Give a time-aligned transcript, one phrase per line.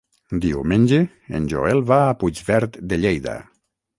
[0.45, 1.01] Diumenge
[1.41, 3.37] en Joel va a Puigverd de Lleida.